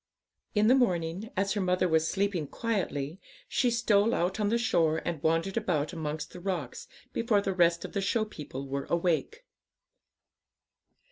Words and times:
In 0.55 0.65
the 0.65 0.73
morning, 0.73 1.29
as 1.37 1.53
her 1.53 1.61
mother 1.61 1.87
was 1.87 2.07
sleeping 2.07 2.47
quietly, 2.47 3.19
she 3.47 3.69
stole 3.69 4.15
out 4.15 4.39
on 4.39 4.49
the 4.49 4.57
shore 4.57 4.99
and 5.05 5.21
wandered 5.21 5.57
about 5.57 5.93
amongst 5.93 6.31
the 6.33 6.39
rocks 6.39 6.87
before 7.13 7.39
the 7.41 7.53
rest 7.53 7.85
of 7.85 7.93
the 7.93 8.01
show 8.01 8.25
people 8.25 8.67
were 8.67 8.85
awake. 8.89 9.45